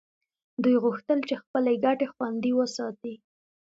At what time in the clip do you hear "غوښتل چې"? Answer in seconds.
0.83-1.35